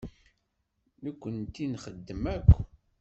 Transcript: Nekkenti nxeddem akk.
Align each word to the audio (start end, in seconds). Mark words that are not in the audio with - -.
Nekkenti 1.03 1.63
nxeddem 1.73 2.23
akk. 2.35 2.49